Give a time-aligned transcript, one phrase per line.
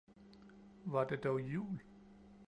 [0.85, 1.79] Var det dog jul